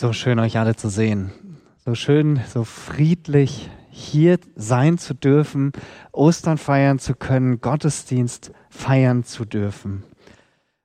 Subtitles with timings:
[0.00, 1.32] So schön, euch alle zu sehen.
[1.84, 5.72] So schön, so friedlich hier sein zu dürfen,
[6.12, 10.04] Ostern feiern zu können, Gottesdienst feiern zu dürfen.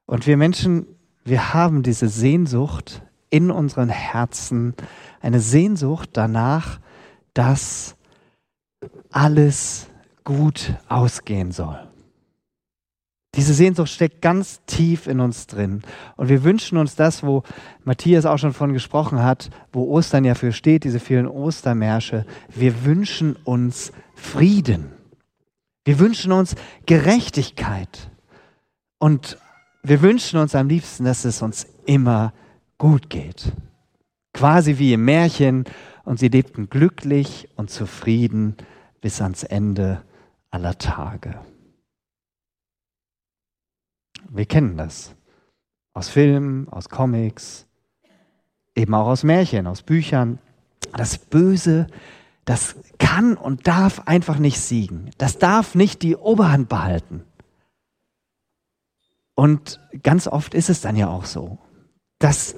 [0.08, 0.88] Und wir Menschen,
[1.24, 4.74] wir haben diese Sehnsucht in unseren Herzen,
[5.22, 6.80] eine Sehnsucht danach,
[7.36, 7.96] dass
[9.12, 9.92] alles
[10.24, 11.88] gut ausgehen soll.
[13.36, 15.82] Diese Sehnsucht steckt ganz tief in uns drin.
[16.18, 17.44] Und wir wünschen uns das, wo
[17.84, 22.26] Matthias auch schon von gesprochen hat, wo Ostern ja für steht, diese vielen Ostermärsche.
[22.54, 24.92] Wir wünschen uns Frieden.
[25.84, 28.12] Wir wünschen uns Gerechtigkeit.
[29.00, 29.38] Und
[29.82, 32.34] wir wünschen uns am liebsten, dass es uns immer
[32.78, 33.52] gut geht.
[34.34, 35.66] Quasi wie im Märchen.
[36.06, 38.58] Und sie lebten glücklich und zufrieden
[39.02, 40.04] bis ans Ende
[40.52, 41.40] aller Tage.
[44.30, 45.16] Wir kennen das.
[45.94, 47.68] Aus Filmen, aus Comics,
[48.76, 50.40] eben auch aus Märchen, aus Büchern.
[50.96, 51.88] Das Böse,
[52.46, 55.12] das kann und darf einfach nicht siegen.
[55.18, 57.24] Das darf nicht die Oberhand behalten.
[59.36, 61.58] Und ganz oft ist es dann ja auch so.
[62.20, 62.56] Das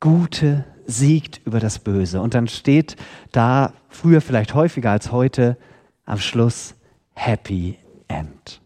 [0.00, 2.20] Gute siegt über das Böse.
[2.20, 2.96] Und dann steht
[3.32, 5.56] da, früher vielleicht häufiger als heute,
[6.04, 6.74] am Schluss
[7.14, 7.78] Happy
[8.08, 8.61] End.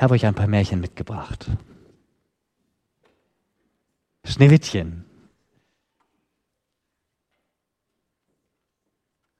[0.00, 1.50] Ich habe euch ein paar Märchen mitgebracht.
[4.24, 5.04] Schneewittchen.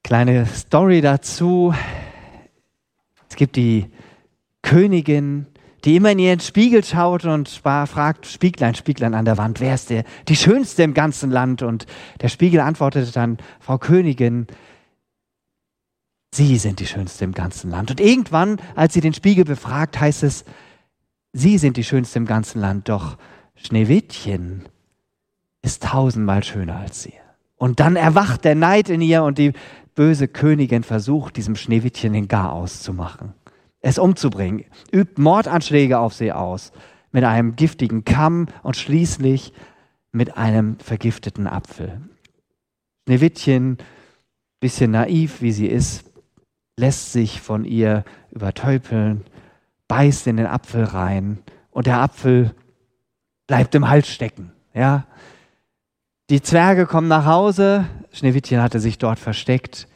[0.05, 1.75] Kleine Story dazu.
[3.30, 3.91] Es gibt die
[4.61, 5.47] Königin,
[5.86, 9.89] die immer in ihren Spiegel schaut und fragt, Spieglein, Spieglein an der Wand, wer ist
[9.89, 11.62] der, die Schönste im ganzen Land?
[11.62, 11.86] Und
[12.20, 14.47] der Spiegel antwortete dann, Frau Königin,
[16.33, 17.91] Sie sind die Schönste im ganzen Land.
[17.91, 20.45] Und irgendwann, als sie den Spiegel befragt, heißt es,
[21.33, 23.17] Sie sind die Schönste im ganzen Land, doch
[23.55, 24.69] Schneewittchen
[25.62, 27.14] ist tausendmal schöner als Sie.
[27.56, 29.53] Und dann erwacht der Neid in ihr und die
[29.95, 33.35] böse Königin versucht, diesem Schneewittchen den Garaus zu machen,
[33.80, 36.73] es umzubringen, übt Mordanschläge auf sie aus
[37.12, 39.52] mit einem giftigen Kamm und schließlich
[40.11, 42.01] mit einem vergifteten Apfel.
[43.07, 43.79] Schneewittchen,
[44.61, 46.10] bisschen naiv wie sie ist,
[46.77, 49.25] lässt sich von ihr übertäupeln,
[49.89, 51.39] beißt in den Apfel rein
[51.70, 52.55] und der Apfel
[53.47, 54.53] bleibt im Hals stecken.
[54.73, 55.07] Ja?
[56.30, 59.89] Die Zwerge kommen nach Hause, Schneewittchen hatte sich dort versteckt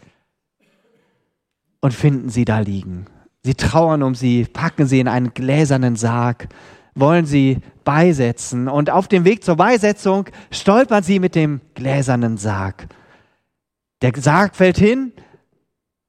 [1.80, 3.06] und finden sie da liegen.
[3.44, 6.48] Sie trauern um sie, packen sie in einen gläsernen Sarg,
[6.94, 12.88] wollen sie beisetzen und auf dem Weg zur Beisetzung stolpern sie mit dem gläsernen Sarg.
[14.02, 15.12] Der Sarg fällt hin,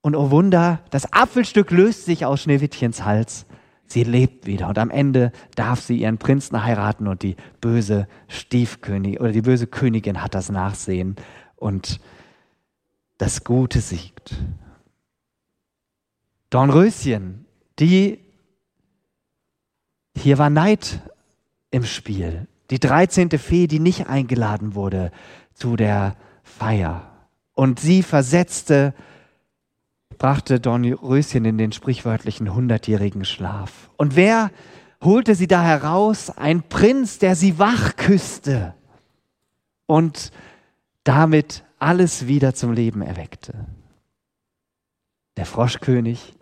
[0.05, 3.47] und oh Wunder, das Apfelstück löst sich aus Schneewittchens Hals.
[3.87, 9.19] Sie lebt wieder und am Ende darf sie ihren Prinzen heiraten und die böse Stiefkönigin
[9.19, 11.15] oder die böse Königin hat das Nachsehen
[11.55, 11.99] und
[13.17, 14.35] das Gute siegt.
[16.51, 17.47] Dornröschen,
[17.79, 18.19] die
[20.15, 21.01] hier war Neid
[21.71, 22.45] im Spiel.
[22.69, 23.31] Die 13.
[23.39, 25.11] Fee, die nicht eingeladen wurde
[25.55, 27.11] zu der Feier.
[27.55, 28.93] Und sie versetzte
[30.17, 33.89] brachte Dornröschen in den sprichwörtlichen hundertjährigen Schlaf.
[33.97, 34.51] Und wer
[35.03, 36.29] holte sie da heraus?
[36.29, 38.73] Ein Prinz, der sie wach küsste
[39.85, 40.31] und
[41.03, 43.65] damit alles wieder zum Leben erweckte.
[45.37, 46.33] Der Froschkönig,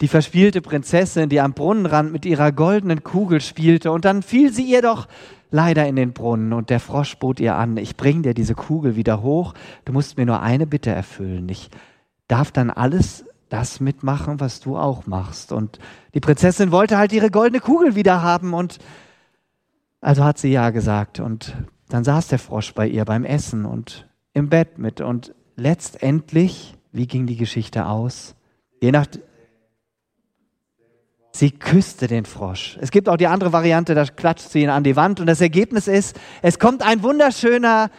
[0.00, 4.64] die verspielte Prinzessin, die am Brunnenrand mit ihrer goldenen Kugel spielte, und dann fiel sie
[4.64, 5.06] ihr doch
[5.50, 8.96] leider in den Brunnen, und der Frosch bot ihr an, ich bring dir diese Kugel
[8.96, 11.70] wieder hoch, du musst mir nur eine Bitte erfüllen, ich
[12.32, 15.52] darf dann alles das mitmachen, was du auch machst.
[15.52, 15.78] Und
[16.14, 18.78] die Prinzessin wollte halt ihre goldene Kugel wieder haben und
[20.00, 21.20] also hat sie ja gesagt.
[21.20, 21.54] Und
[21.90, 25.02] dann saß der Frosch bei ihr beim Essen und im Bett mit.
[25.02, 28.34] Und letztendlich, wie ging die Geschichte aus?
[28.80, 29.06] Je nach,
[31.34, 32.78] Sie küsste den Frosch.
[32.80, 35.40] Es gibt auch die andere Variante, da klatscht sie ihn an die Wand und das
[35.40, 37.90] Ergebnis ist, es kommt ein wunderschöner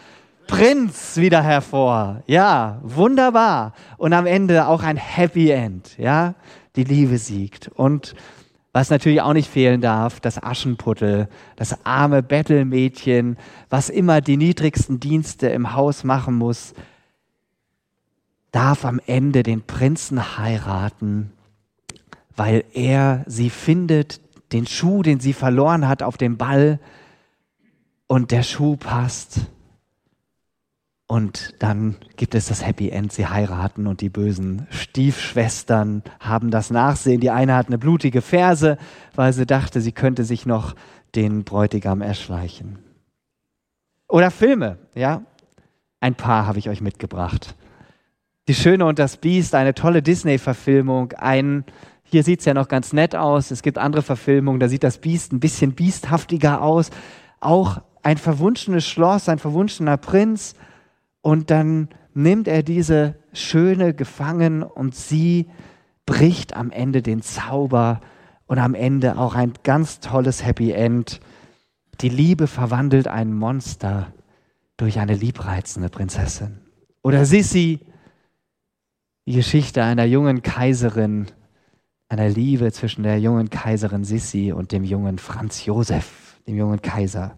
[0.48, 2.24] Prinz wieder hervor.
[2.28, 3.74] Ja, wunderbar.
[3.98, 5.98] Und am Ende auch ein Happy End.
[5.98, 6.36] Ja,
[6.76, 7.70] die Liebe siegt.
[7.70, 8.16] Und
[8.72, 13.38] was natürlich auch nicht fehlen darf, das Aschenputtel, das arme Bettelmädchen,
[13.70, 16.74] was immer die niedrigsten Dienste im Haus machen muss,
[18.52, 21.32] darf am Ende den Prinzen heiraten,
[22.36, 26.80] weil er sie findet, den Schuh, den sie verloren hat auf dem Ball,
[28.08, 29.42] und der Schuh passt
[31.14, 36.72] und dann gibt es das Happy End, sie heiraten und die bösen Stiefschwestern haben das
[36.72, 37.22] Nachsehen.
[37.22, 38.80] Die eine hat eine blutige Ferse,
[39.14, 40.74] weil sie dachte, sie könnte sich noch
[41.14, 42.80] den Bräutigam erschleichen.
[44.08, 45.22] Oder Filme, ja.
[46.00, 47.54] Ein paar habe ich euch mitgebracht.
[48.48, 51.12] Die Schöne und das Biest, eine tolle Disney-Verfilmung.
[51.12, 51.64] Ein,
[52.02, 53.52] hier sieht es ja noch ganz nett aus.
[53.52, 56.90] Es gibt andere Verfilmungen, da sieht das Biest ein bisschen biesthaftiger aus.
[57.40, 60.56] Auch ein verwunschenes Schloss, ein verwunschener Prinz.
[61.24, 65.48] Und dann nimmt er diese Schöne gefangen und sie
[66.06, 68.02] bricht am Ende den Zauber
[68.46, 71.22] und am Ende auch ein ganz tolles Happy End.
[72.02, 74.12] Die Liebe verwandelt ein Monster
[74.76, 76.60] durch eine liebreizende Prinzessin.
[77.04, 77.80] Oder Sissi,
[79.26, 81.28] die Geschichte einer jungen Kaiserin,
[82.10, 87.38] einer Liebe zwischen der jungen Kaiserin Sissi und dem jungen Franz Josef, dem jungen Kaiser.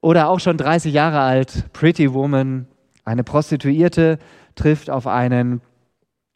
[0.00, 2.66] Oder auch schon 30 Jahre alt, Pretty Woman,
[3.08, 4.18] eine Prostituierte
[4.54, 5.60] trifft auf einen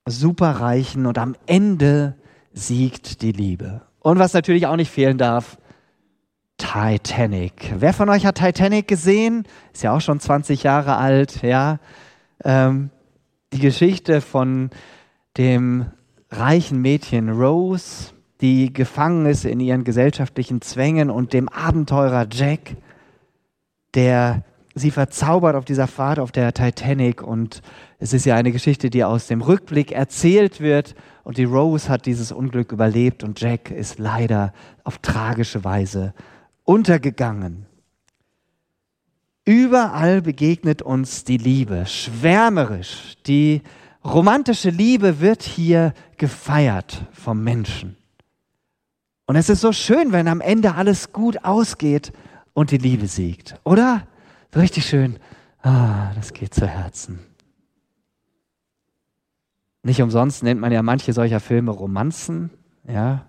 [0.06, 2.16] superreichen und am Ende
[2.52, 3.82] siegt die Liebe.
[4.00, 5.58] Und was natürlich auch nicht fehlen darf,
[6.56, 7.74] Titanic.
[7.76, 9.46] Wer von euch hat Titanic gesehen?
[9.72, 11.78] Ist ja auch schon 20 Jahre alt, ja.
[12.44, 12.90] Ähm,
[13.52, 14.70] die Geschichte von
[15.36, 15.86] dem
[16.30, 22.76] reichen Mädchen Rose, die gefangen ist in ihren gesellschaftlichen Zwängen und dem Abenteurer Jack,
[23.94, 27.22] der sie verzaubert auf dieser Fahrt auf der Titanic.
[27.22, 27.62] Und
[27.98, 30.94] es ist ja eine Geschichte, die aus dem Rückblick erzählt wird.
[31.24, 34.52] Und die Rose hat dieses Unglück überlebt und Jack ist leider
[34.84, 36.14] auf tragische Weise
[36.64, 37.66] untergegangen.
[39.44, 43.16] Überall begegnet uns die Liebe, schwärmerisch.
[43.26, 43.62] Die
[44.04, 47.96] romantische Liebe wird hier gefeiert vom Menschen.
[49.26, 52.12] Und es ist so schön, wenn am Ende alles gut ausgeht
[52.52, 54.06] und die Liebe siegt, oder?
[54.54, 55.18] Richtig schön.
[55.62, 57.20] Ah, das geht zu Herzen.
[59.82, 62.50] Nicht umsonst nennt man ja manche solcher Filme Romanzen,
[62.86, 63.26] ja.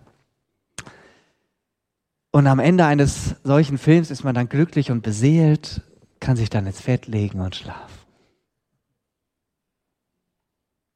[2.32, 5.82] Und am Ende eines solchen Films ist man dann glücklich und beseelt
[6.20, 8.00] kann sich dann ins Fett legen und schlafen.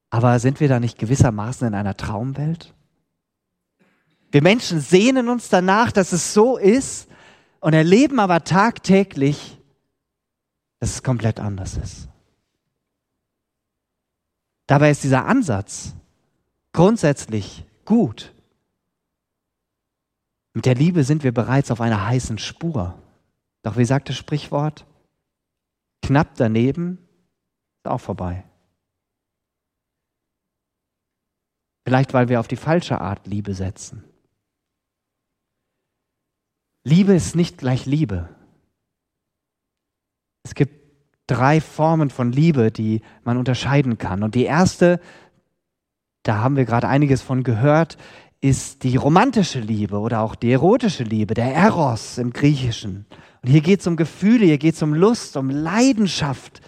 [0.09, 2.74] Aber sind wir da nicht gewissermaßen in einer Traumwelt?
[4.31, 7.07] Wir Menschen sehnen uns danach, dass es so ist
[7.59, 9.56] und erleben aber tagtäglich,
[10.79, 12.07] dass es komplett anders ist.
[14.68, 15.94] Dabei ist dieser Ansatz
[16.74, 18.33] grundsätzlich gut.
[20.53, 23.01] Mit der Liebe sind wir bereits auf einer heißen Spur.
[23.63, 24.85] Doch wie sagt das Sprichwort?
[26.01, 26.97] Knapp daneben
[27.77, 28.44] ist auch vorbei.
[31.85, 34.03] Vielleicht, weil wir auf die falsche Art Liebe setzen.
[36.83, 38.27] Liebe ist nicht gleich Liebe.
[40.48, 40.78] Es gibt
[41.28, 44.24] drei Formen von Liebe, die man unterscheiden kann.
[44.24, 45.02] Und die erste,
[46.24, 47.98] da haben wir gerade einiges von gehört,
[48.40, 53.06] ist die romantische Liebe oder auch die erotische Liebe, der Eros im Griechischen.
[53.44, 56.62] Und hier geht es um Gefühle, hier geht es um Lust, um Leidenschaft,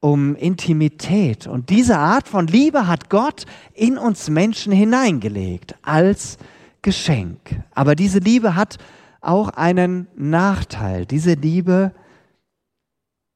[0.00, 1.46] um Intimität.
[1.46, 3.44] Und diese Art von Liebe hat Gott
[3.74, 6.36] in uns Menschen hineingelegt als
[6.82, 7.62] Geschenk.
[7.74, 8.78] Aber diese Liebe hat
[9.20, 11.06] auch einen Nachteil.
[11.06, 11.92] Diese Liebe,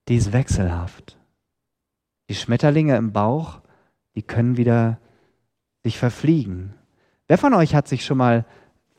[0.08, 1.16] die ist wechselhaft.
[2.28, 3.60] Die Schmetterlinge im Bauch,
[4.14, 4.98] die können wieder
[5.84, 6.74] sich verfliegen.
[7.28, 8.44] Wer von euch hat sich schon mal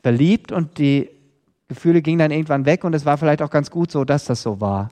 [0.02, 1.10] verliebt und die
[1.68, 4.42] Gefühle gingen dann irgendwann weg und es war vielleicht auch ganz gut so, dass das
[4.42, 4.90] so war.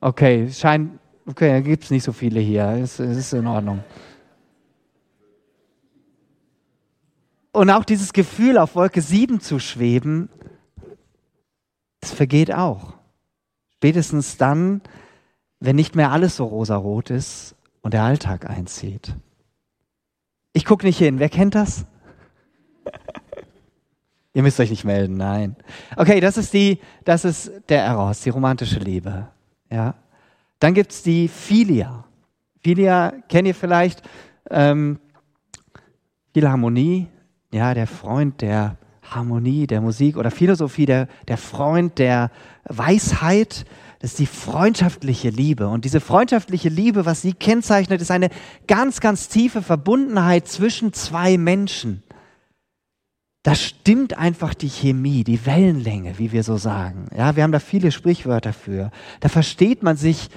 [0.00, 2.64] Okay, scheint, okay, da gibt es nicht so viele hier.
[2.66, 3.82] Es, es ist in Ordnung.
[7.52, 10.28] Und auch dieses Gefühl, auf Wolke 7 zu schweben,
[12.14, 12.94] vergeht auch.
[13.76, 14.80] Spätestens dann,
[15.60, 19.14] wenn nicht mehr alles so rosarot ist und der Alltag einzieht.
[20.52, 21.18] Ich gucke nicht hin.
[21.18, 21.84] Wer kennt das?
[24.32, 25.56] Ihr müsst euch nicht melden, nein.
[25.96, 29.28] Okay, das ist die, das ist der Eros, die romantische Liebe.
[29.70, 29.94] Ja.
[30.60, 32.04] Dann gibt's die Philia.
[32.62, 34.02] Philia kennt ihr vielleicht.
[34.50, 34.98] Ähm,
[36.32, 37.08] Philharmonie,
[37.52, 38.76] ja, der Freund der
[39.14, 42.30] Harmonie, der Musik oder Philosophie, der, der Freund der
[42.64, 43.64] Weisheit.
[44.00, 45.68] Das ist die freundschaftliche Liebe.
[45.68, 48.28] Und diese freundschaftliche Liebe, was sie kennzeichnet, ist eine
[48.66, 52.02] ganz, ganz tiefe Verbundenheit zwischen zwei Menschen
[53.44, 57.08] da stimmt einfach die Chemie, die Wellenlänge, wie wir so sagen.
[57.14, 58.90] Ja, wir haben da viele Sprichwörter für.
[59.20, 60.30] Da versteht man sich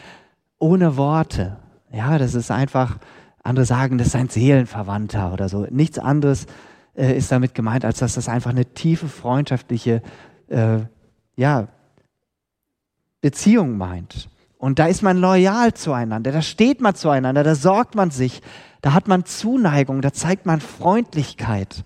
[0.59, 1.55] ohne Worte.
[1.89, 2.97] Ja, das ist einfach,
[3.41, 5.65] andere sagen, das ist ein Seelenverwandter oder so.
[5.69, 6.47] Nichts anderes
[6.97, 10.01] äh, ist damit gemeint, als dass das einfach eine tiefe freundschaftliche,
[10.49, 10.79] äh,
[11.35, 11.67] ja,
[13.21, 14.29] Beziehung meint.
[14.57, 18.41] Und da ist man loyal zueinander, da steht man zueinander, da sorgt man sich,
[18.81, 21.83] da hat man Zuneigung, da zeigt man Freundlichkeit.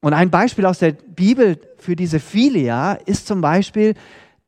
[0.00, 3.94] Und ein Beispiel aus der Bibel für diese Philia ist zum Beispiel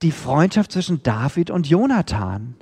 [0.03, 2.55] die Freundschaft zwischen David und Jonathan.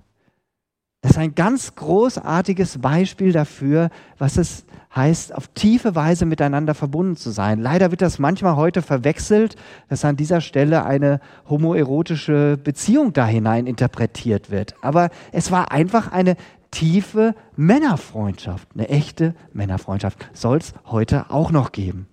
[1.00, 4.64] Das ist ein ganz großartiges Beispiel dafür, was es
[4.94, 7.60] heißt, auf tiefe Weise miteinander verbunden zu sein.
[7.60, 9.54] Leider wird das manchmal heute verwechselt,
[9.88, 14.74] dass an dieser Stelle eine homoerotische Beziehung da hinein interpretiert wird.
[14.82, 16.36] Aber es war einfach eine
[16.72, 20.28] tiefe Männerfreundschaft, eine echte Männerfreundschaft.
[20.32, 22.08] Soll es heute auch noch geben.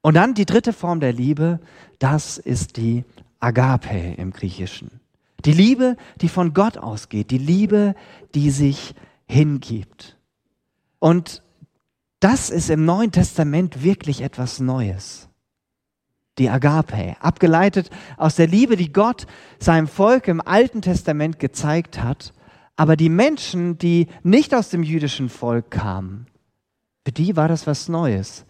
[0.00, 1.60] Und dann die dritte Form der Liebe,
[1.98, 3.04] das ist die
[3.40, 5.01] Agape im Griechischen.
[5.44, 7.94] Die Liebe, die von Gott ausgeht, die Liebe,
[8.34, 8.94] die sich
[9.26, 10.18] hingibt.
[10.98, 11.42] Und
[12.20, 15.28] das ist im Neuen Testament wirklich etwas Neues.
[16.38, 19.26] Die Agape, abgeleitet aus der Liebe, die Gott
[19.58, 22.32] seinem Volk im Alten Testament gezeigt hat,
[22.76, 26.26] aber die Menschen, die nicht aus dem jüdischen Volk kamen,
[27.04, 28.46] für die war das was Neues.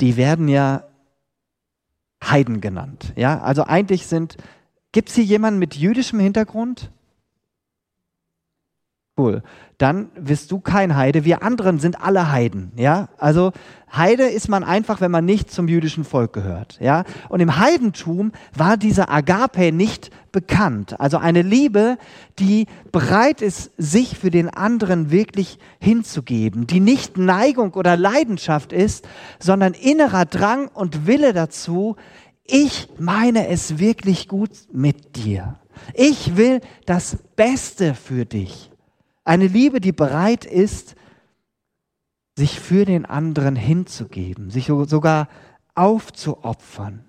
[0.00, 0.84] Die werden ja
[2.22, 3.12] Heiden genannt.
[3.16, 4.36] Ja, also eigentlich sind
[4.92, 6.90] Gibt es hier jemanden mit jüdischem Hintergrund?
[9.18, 9.42] Cool.
[9.76, 11.24] Dann bist du kein Heide.
[11.24, 12.72] Wir anderen sind alle Heiden.
[12.76, 13.52] Ja, also
[13.94, 16.78] Heide ist man einfach, wenn man nicht zum jüdischen Volk gehört.
[16.80, 20.98] Ja, und im Heidentum war dieser Agape nicht bekannt.
[20.98, 21.98] Also eine Liebe,
[22.38, 29.06] die bereit ist, sich für den anderen wirklich hinzugeben, die nicht Neigung oder Leidenschaft ist,
[29.38, 31.96] sondern innerer Drang und Wille dazu,
[32.44, 35.60] ich meine es wirklich gut mit dir.
[35.94, 38.70] Ich will das Beste für dich.
[39.24, 40.96] Eine Liebe, die bereit ist,
[42.36, 45.28] sich für den anderen hinzugeben, sich sogar
[45.74, 47.04] aufzuopfern.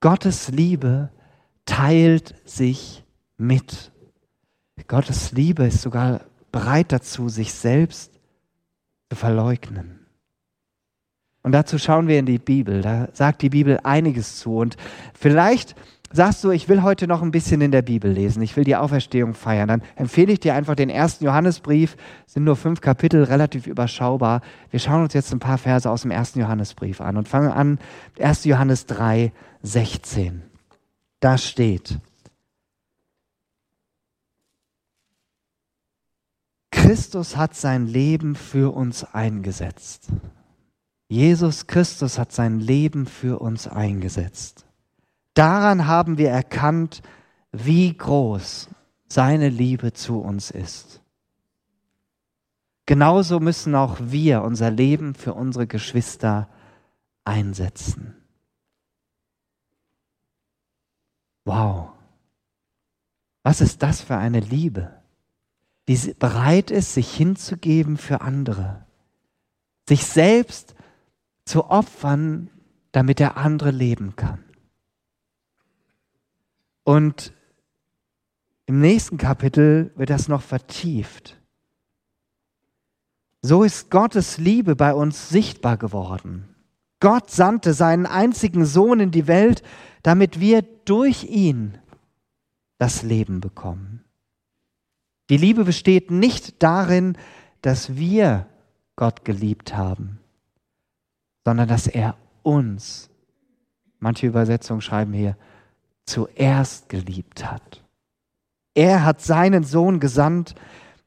[0.00, 1.10] Gottes Liebe
[1.64, 3.04] teilt sich
[3.36, 3.92] mit.
[4.88, 8.12] Gottes Liebe ist sogar bereit dazu, sich selbst
[9.10, 10.01] zu verleugnen.
[11.42, 12.82] Und dazu schauen wir in die Bibel.
[12.82, 14.58] Da sagt die Bibel einiges zu.
[14.58, 14.76] Und
[15.14, 15.74] vielleicht
[16.12, 18.42] sagst du, ich will heute noch ein bisschen in der Bibel lesen.
[18.42, 19.68] Ich will die Auferstehung feiern.
[19.68, 21.96] Dann empfehle ich dir einfach den ersten Johannesbrief.
[22.26, 24.40] Es sind nur fünf Kapitel, relativ überschaubar.
[24.70, 27.78] Wir schauen uns jetzt ein paar Verse aus dem ersten Johannesbrief an und fangen an.
[28.20, 28.44] 1.
[28.44, 29.32] Johannes 3,
[29.62, 30.42] 16.
[31.20, 31.98] Da steht.
[36.70, 40.08] Christus hat sein Leben für uns eingesetzt.
[41.12, 44.64] Jesus Christus hat sein Leben für uns eingesetzt.
[45.34, 47.02] Daran haben wir erkannt,
[47.52, 48.70] wie groß
[49.08, 51.02] seine Liebe zu uns ist.
[52.86, 56.48] Genauso müssen auch wir unser Leben für unsere Geschwister
[57.26, 58.16] einsetzen.
[61.44, 61.90] Wow.
[63.42, 64.94] Was ist das für eine Liebe,
[65.88, 68.86] die bereit ist, sich hinzugeben für andere,
[69.86, 70.74] sich selbst
[71.44, 72.50] zu opfern,
[72.92, 74.44] damit der andere leben kann.
[76.84, 77.32] Und
[78.66, 81.38] im nächsten Kapitel wird das noch vertieft.
[83.42, 86.48] So ist Gottes Liebe bei uns sichtbar geworden.
[87.00, 89.64] Gott sandte seinen einzigen Sohn in die Welt,
[90.04, 91.78] damit wir durch ihn
[92.78, 94.04] das Leben bekommen.
[95.28, 97.16] Die Liebe besteht nicht darin,
[97.60, 98.46] dass wir
[98.96, 100.20] Gott geliebt haben,
[101.44, 103.10] sondern dass er uns,
[103.98, 105.36] manche Übersetzungen schreiben hier,
[106.04, 107.82] zuerst geliebt hat.
[108.74, 110.54] Er hat seinen Sohn gesandt,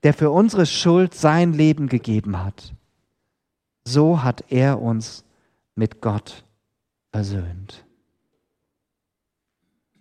[0.04, 2.74] der für unsere Schuld sein Leben gegeben hat.
[3.86, 5.26] So hat er uns
[5.76, 6.46] mit Gott
[7.12, 7.86] versöhnt.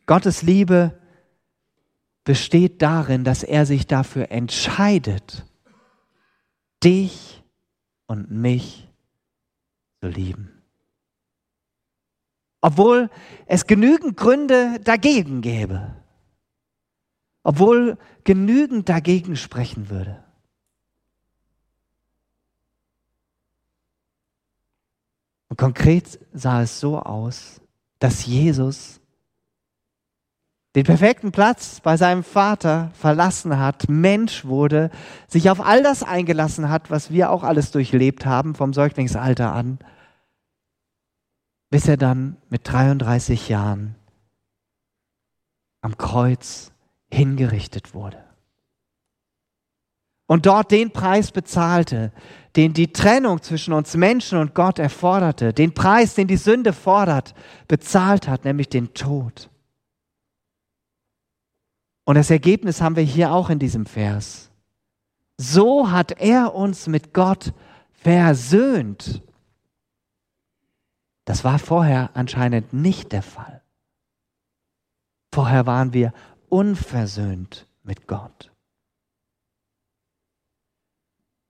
[0.07, 0.99] Gottes Liebe
[2.25, 5.47] besteht darin, dass er sich dafür entscheidet,
[6.83, 7.43] dich
[8.07, 8.89] und mich
[10.09, 10.63] lieben.
[12.61, 13.11] Obwohl
[13.47, 15.95] es genügend Gründe dagegen gäbe.
[17.43, 20.25] Obwohl genügend dagegen sprechen würde.
[25.49, 27.61] Und konkret sah es so aus,
[27.99, 29.01] dass Jesus
[30.75, 34.91] den perfekten Platz bei seinem Vater verlassen hat, Mensch wurde,
[35.29, 39.79] sich auf all das eingelassen hat, was wir auch alles durchlebt haben, vom Säuglingsalter an,
[41.71, 43.95] bis er dann mit 33 Jahren
[45.81, 46.73] am Kreuz
[47.09, 48.19] hingerichtet wurde.
[50.27, 52.11] Und dort den Preis bezahlte,
[52.57, 57.35] den die Trennung zwischen uns Menschen und Gott erforderte, den Preis, den die Sünde fordert,
[57.69, 59.51] bezahlt hat, nämlich den Tod.
[62.05, 64.51] Und das Ergebnis haben wir hier auch in diesem Vers.
[65.39, 67.53] So hat er uns mit Gott
[67.93, 69.23] versöhnt.
[71.25, 73.63] Das war vorher anscheinend nicht der Fall.
[75.33, 76.13] Vorher waren wir
[76.49, 78.53] unversöhnt mit Gott.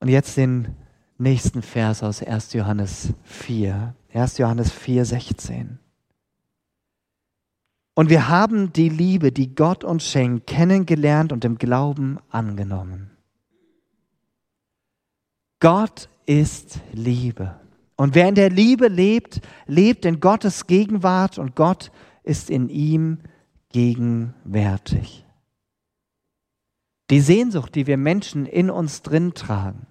[0.01, 0.77] Und jetzt den
[1.19, 2.53] nächsten Vers aus 1.
[2.53, 3.95] Johannes 4.
[4.13, 4.39] 1.
[4.39, 5.79] Johannes 4, 16.
[7.95, 13.11] Und wir haben die Liebe, die Gott uns schenkt, kennengelernt und im Glauben angenommen.
[15.61, 17.59] Gott ist Liebe.
[17.97, 21.93] Und wer in der Liebe lebt, lebt in Gottes Gegenwart und Gott
[22.25, 23.19] ist in ihm
[23.71, 25.25] gegenwärtig.
[27.11, 29.87] Die Sehnsucht, die wir Menschen in uns drin tragen,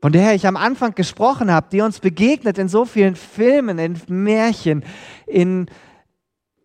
[0.00, 4.00] von der ich am Anfang gesprochen habe, die uns begegnet in so vielen Filmen, in
[4.06, 4.84] Märchen,
[5.26, 5.66] in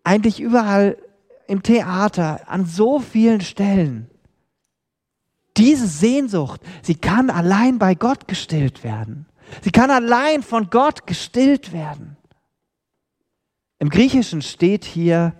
[0.03, 0.97] eigentlich überall
[1.47, 4.09] im Theater, an so vielen Stellen.
[5.57, 9.25] Diese Sehnsucht, sie kann allein bei Gott gestillt werden.
[9.61, 12.15] Sie kann allein von Gott gestillt werden.
[13.79, 15.33] Im Griechischen steht hier,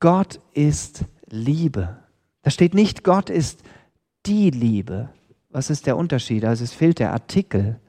[0.00, 2.02] Gott ist Liebe.
[2.42, 3.62] Da steht nicht, Gott ist
[4.26, 5.10] die Liebe.
[5.50, 6.44] Was ist der Unterschied?
[6.44, 7.80] Also es fehlt der Artikel.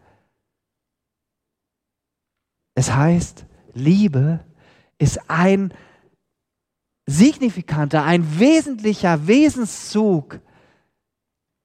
[2.76, 4.40] Es heißt, Liebe
[5.00, 5.74] ist ein
[7.08, 10.40] signifikanter, ein wesentlicher Wesenszug,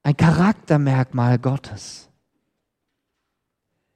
[0.04, 2.08] ein Charaktermerkmal Gottes.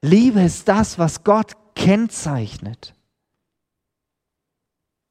[0.02, 2.94] Liebe ist das, was Gott kennzeichnet.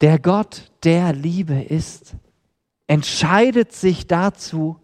[0.02, 2.16] Der Gott, der Liebe ist,
[2.88, 4.80] entscheidet sich dazu,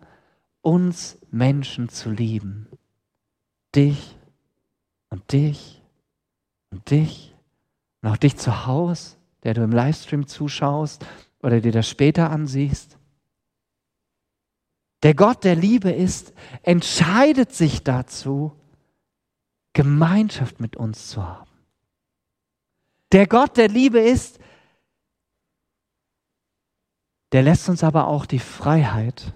[0.61, 2.67] uns Menschen zu lieben.
[3.75, 4.17] Dich
[5.09, 5.81] und dich
[6.71, 7.35] und dich
[8.01, 11.05] und auch dich zu Hause, der du im Livestream zuschaust
[11.41, 12.97] oder dir das später ansiehst.
[15.03, 18.55] Der Gott der Liebe ist, entscheidet sich dazu,
[19.73, 21.49] Gemeinschaft mit uns zu haben.
[23.11, 24.39] Der Gott der Liebe ist,
[27.31, 29.33] der lässt uns aber auch die Freiheit,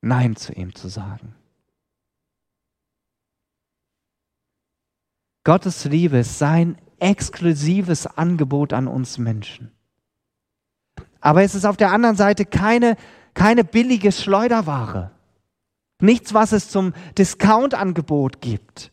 [0.00, 1.34] Nein zu ihm zu sagen.
[5.44, 9.72] Gottes Liebe ist sein exklusives Angebot an uns Menschen.
[11.20, 12.96] Aber es ist auf der anderen Seite keine,
[13.34, 15.10] keine billige Schleuderware.
[16.00, 18.92] Nichts, was es zum Discount-Angebot gibt.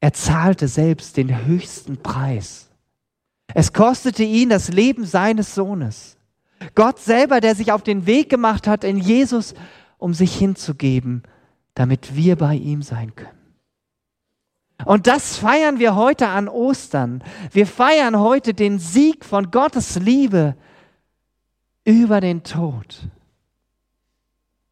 [0.00, 2.68] Er zahlte selbst den höchsten Preis.
[3.54, 6.16] Es kostete ihn das Leben seines Sohnes.
[6.74, 9.54] Gott selber, der sich auf den Weg gemacht hat in Jesus,
[9.98, 11.22] um sich hinzugeben,
[11.74, 13.45] damit wir bei ihm sein können.
[14.84, 17.24] Und das feiern wir heute an Ostern.
[17.50, 20.54] Wir feiern heute den Sieg von Gottes Liebe
[21.84, 23.08] über den Tod.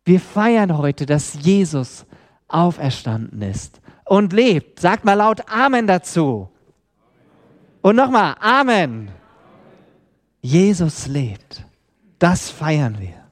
[0.05, 2.05] Wir feiern heute, dass Jesus
[2.49, 4.81] auferstanden ist und lebt.
[4.81, 6.51] Sagt mal laut Amen dazu.
[7.81, 9.11] Und nochmal Amen.
[10.43, 11.65] Jesus lebt.
[12.19, 13.25] Das feiern wir.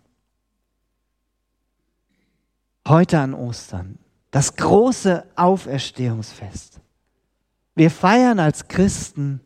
[2.88, 3.98] Heute an Ostern
[4.32, 6.80] das große Auferstehungsfest.
[7.76, 9.40] Wir feiern als Christen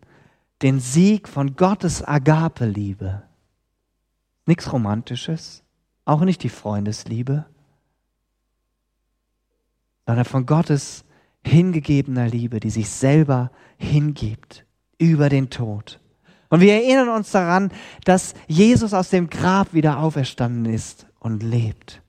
[0.62, 3.22] den Sieg von Gottes Agape-Liebe.
[4.46, 5.64] Nichts Romantisches,
[6.04, 7.44] auch nicht die Freundesliebe,
[10.06, 11.04] sondern von Gottes
[11.44, 14.64] hingegebener Liebe, die sich selber hingibt
[14.98, 16.00] über den Tod.
[16.48, 17.72] Und wir erinnern uns daran,
[18.04, 22.02] dass Jesus aus dem Grab wieder auferstanden ist und lebt.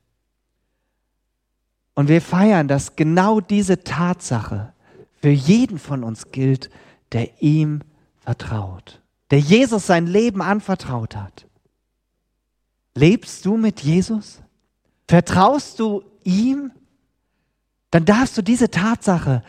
[1.97, 4.71] Und wir feiern, dass genau diese Tatsache
[5.19, 6.69] für jeden von uns gilt,
[7.11, 7.81] der ihm
[8.19, 11.47] vertraut, der Jesus sein Leben anvertraut hat.
[12.93, 14.43] Lebst du mit Jesus?
[15.07, 16.71] Vertraust du ihm?
[17.89, 19.41] Dann darfst du diese Tatsache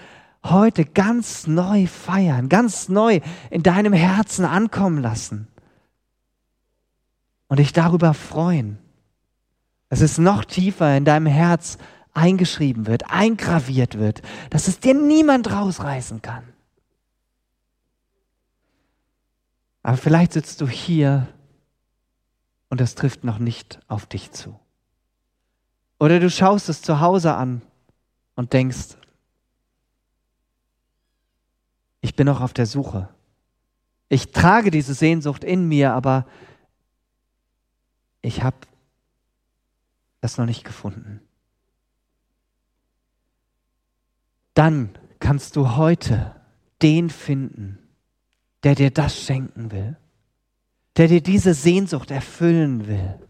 [0.43, 5.49] heute ganz neu feiern, ganz neu in deinem Herzen ankommen lassen
[7.49, 8.79] und dich darüber freuen,
[9.91, 11.77] es noch tiefer in deinem Herz
[12.19, 16.43] eingeschrieben wird, eingraviert wird, dass es dir niemand rausreißen kann.
[19.83, 21.29] Aber vielleicht sitzt du hier
[22.69, 24.59] und das trifft noch nicht auf dich zu.
[26.01, 27.63] Oder du schaust es zu Hause an
[28.35, 28.97] und denkst,
[32.01, 33.09] ich bin noch auf der Suche.
[34.09, 36.27] Ich trage diese Sehnsucht in mir, aber
[38.23, 38.57] ich habe
[40.21, 41.21] das noch nicht gefunden.
[44.59, 44.91] Dann
[45.21, 46.35] kannst du heute
[46.83, 47.79] den finden,
[48.65, 49.97] der dir das schenken will,
[50.97, 53.21] der dir diese Sehnsucht erfüllen will.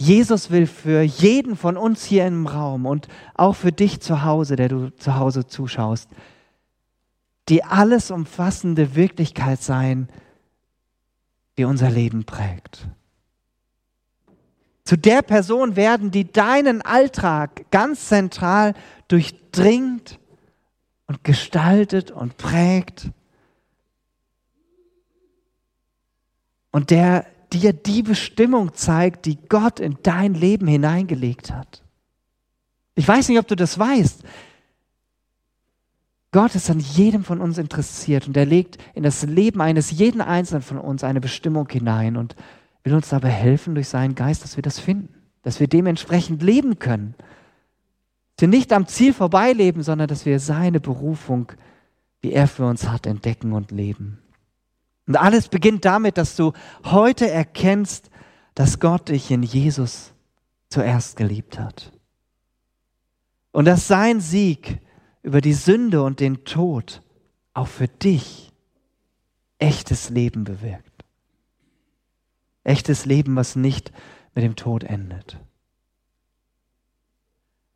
[0.00, 4.54] Jesus will für jeden von uns hier im Raum und auch für dich zu Hause,
[4.54, 6.08] der du zu Hause zuschaust,
[7.48, 10.08] die alles umfassende Wirklichkeit sein,
[11.58, 12.86] die unser Leben prägt.
[14.86, 18.72] Zu der Person werden, die deinen Alltag ganz zentral
[19.08, 20.20] durchdringt
[21.08, 23.10] und gestaltet und prägt
[26.70, 31.82] und der dir die Bestimmung zeigt, die Gott in dein Leben hineingelegt hat.
[32.94, 34.22] Ich weiß nicht, ob du das weißt.
[36.30, 40.20] Gott ist an jedem von uns interessiert und er legt in das Leben eines jeden
[40.20, 42.36] Einzelnen von uns eine Bestimmung hinein und
[42.86, 46.78] will uns dabei helfen durch seinen Geist, dass wir das finden, dass wir dementsprechend leben
[46.78, 47.14] können.
[48.36, 51.52] Dass wir nicht am Ziel vorbeileben, sondern dass wir seine Berufung,
[52.22, 54.22] die er für uns hat, entdecken und leben.
[55.08, 56.52] Und alles beginnt damit, dass du
[56.84, 58.08] heute erkennst,
[58.54, 60.12] dass Gott dich in Jesus
[60.68, 61.92] zuerst geliebt hat.
[63.50, 64.78] Und dass sein Sieg
[65.22, 67.02] über die Sünde und den Tod
[67.52, 68.52] auch für dich
[69.58, 70.85] echtes Leben bewirkt.
[72.66, 73.92] Echtes Leben, was nicht
[74.34, 75.38] mit dem Tod endet.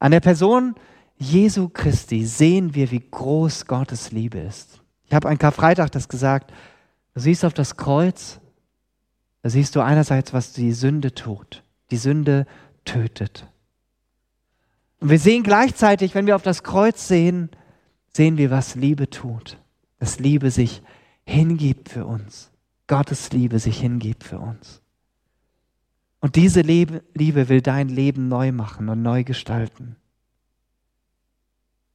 [0.00, 0.74] An der Person
[1.16, 4.80] Jesu Christi sehen wir, wie groß Gottes Liebe ist.
[5.04, 6.52] Ich habe an Karfreitag das gesagt.
[7.14, 8.40] Du siehst auf das Kreuz,
[9.42, 11.62] da siehst du einerseits, was die Sünde tut.
[11.90, 12.46] Die Sünde
[12.84, 13.46] tötet.
[14.98, 17.50] Und wir sehen gleichzeitig, wenn wir auf das Kreuz sehen,
[18.12, 19.58] sehen wir, was Liebe tut.
[19.98, 20.82] Dass Liebe sich
[21.24, 22.50] hingibt für uns.
[22.90, 24.82] Gottes Liebe sich hingibt für uns.
[26.18, 29.94] Und diese Liebe, will dein Leben neu machen und neu gestalten.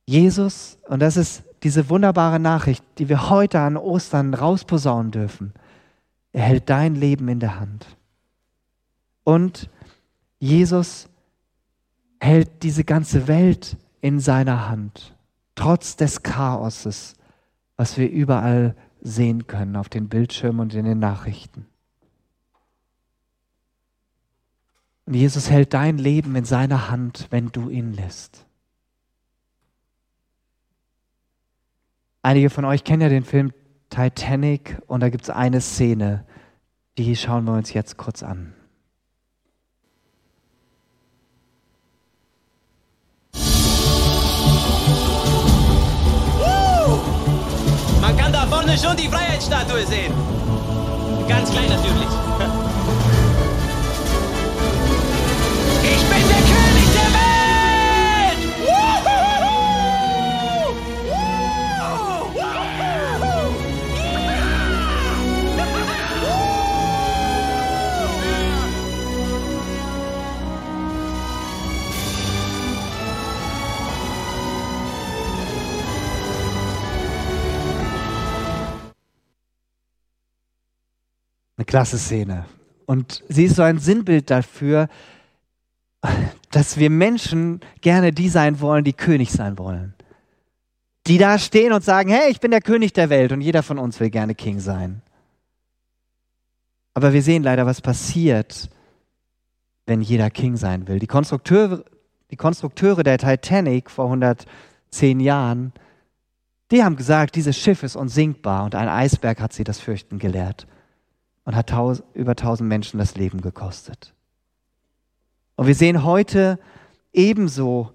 [0.06, 5.54] Jesus, und das ist diese wunderbare Nachricht, die wir heute an Ostern rausposaunen dürfen,
[6.32, 7.98] er hält dein Leben in der Hand.
[9.26, 9.70] Und
[10.40, 11.10] Jesus
[12.22, 15.14] hält diese ganze Welt in seiner Hand,
[15.56, 17.16] trotz des Chaoses,
[17.76, 21.68] was wir überall sehen können auf den Bildschirmen und in den Nachrichten.
[25.06, 28.48] Und Jesus hält dein Leben in seiner Hand, wenn du ihn lässt.
[32.24, 33.54] Einige von euch kennen ja den Film
[33.92, 36.26] Titanic und da gibt es eine Szene,
[36.98, 38.56] die schauen wir uns jetzt kurz an.
[48.78, 50.14] Schon die Freiheitsstatue sehen.
[51.28, 52.25] Ganz klein natürlich.
[81.66, 82.46] Eine klasse Szene.
[82.86, 84.88] Und sie ist so ein Sinnbild dafür,
[86.52, 89.96] dass wir Menschen gerne die sein wollen, die König sein wollen.
[91.08, 93.80] Die da stehen und sagen, hey, ich bin der König der Welt und jeder von
[93.80, 95.02] uns will gerne King sein.
[96.94, 98.70] Aber wir sehen leider, was passiert,
[99.88, 101.00] wenn jeder King sein will.
[101.00, 101.84] Die Konstrukteure,
[102.30, 105.74] die Konstrukteure der Titanic vor 110 Jahren,
[106.70, 110.68] die haben gesagt, dieses Schiff ist unsinkbar und ein Eisberg hat sie das Fürchten gelehrt
[111.46, 114.14] und hat taus über tausend Menschen das Leben gekostet.
[115.56, 116.60] Und wir sehen heute
[117.14, 117.94] ebenso,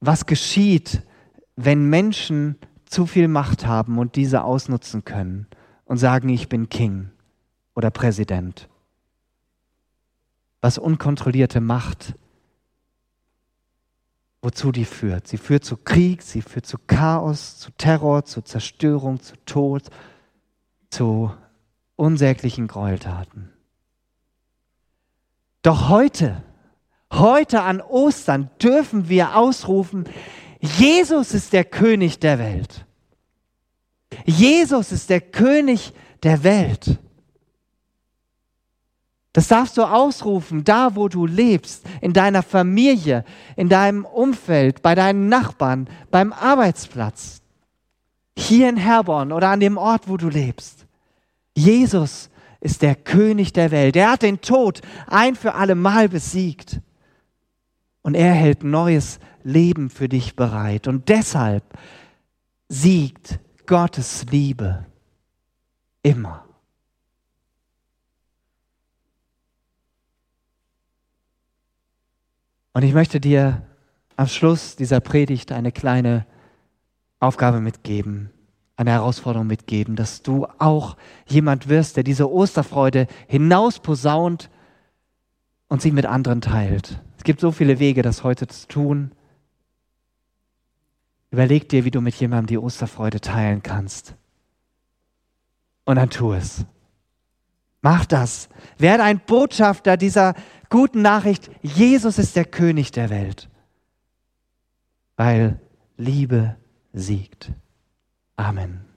[0.00, 1.02] was geschieht,
[1.54, 5.46] wenn Menschen zu viel Macht haben und diese ausnutzen können
[5.84, 7.10] und sagen, ich bin King
[7.74, 8.68] oder Präsident.
[10.60, 12.14] Was unkontrollierte Macht,
[14.42, 15.26] wozu die führt.
[15.26, 19.88] Sie führt zu Krieg, sie führt zu Chaos, zu Terror, zu Zerstörung, zu Tod,
[20.90, 21.32] zu
[21.96, 23.50] unsäglichen Gräueltaten.
[25.62, 26.44] Doch heute,
[27.12, 30.04] heute an Ostern dürfen wir ausrufen,
[30.60, 32.86] Jesus ist der König der Welt.
[34.24, 36.98] Jesus ist der König der Welt.
[39.32, 44.94] Das darfst du ausrufen, da wo du lebst, in deiner Familie, in deinem Umfeld, bei
[44.94, 47.42] deinen Nachbarn, beim Arbeitsplatz,
[48.38, 50.85] hier in Herborn oder an dem Ort, wo du lebst.
[51.56, 52.28] Jesus
[52.60, 53.96] ist der König der Welt.
[53.96, 56.80] Er hat den Tod ein für alle Mal besiegt.
[58.02, 60.86] Und er hält neues Leben für dich bereit.
[60.86, 61.64] Und deshalb
[62.68, 64.84] siegt Gottes Liebe
[66.02, 66.44] immer.
[72.74, 73.62] Und ich möchte dir
[74.16, 76.26] am Schluss dieser Predigt eine kleine
[77.18, 78.30] Aufgabe mitgeben,
[78.76, 84.50] eine Herausforderung mitgeben, dass du auch jemand wirst, der diese Osterfreude hinausposaunt
[85.68, 87.02] und sie mit anderen teilt.
[87.16, 89.12] Es gibt so viele Wege, das heute zu tun.
[91.30, 94.14] Überleg dir, wie du mit jemandem die Osterfreude teilen kannst.
[95.84, 96.64] Und dann tu es.
[97.80, 98.48] Mach das.
[98.78, 100.34] Werde ein Botschafter dieser
[100.70, 101.50] guten Nachricht.
[101.62, 103.48] Jesus ist der König der Welt.
[105.16, 105.60] Weil
[105.96, 106.56] Liebe
[106.92, 107.52] siegt.
[108.38, 108.95] Amen.